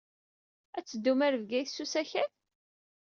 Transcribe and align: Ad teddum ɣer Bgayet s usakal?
Ad 0.77 0.85
teddum 0.85 1.19
ɣer 1.23 1.33
Bgayet 1.41 1.69
s 1.75 1.77
usakal? 1.83 2.29